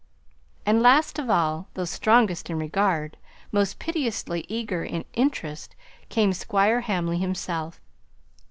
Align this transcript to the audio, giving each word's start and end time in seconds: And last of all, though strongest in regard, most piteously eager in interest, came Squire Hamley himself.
And 0.65 0.81
last 0.81 1.19
of 1.19 1.29
all, 1.29 1.67
though 1.75 1.85
strongest 1.85 2.49
in 2.49 2.57
regard, 2.57 3.17
most 3.51 3.77
piteously 3.77 4.45
eager 4.49 4.83
in 4.83 5.05
interest, 5.13 5.75
came 6.09 6.33
Squire 6.33 6.81
Hamley 6.81 7.19
himself. 7.19 7.79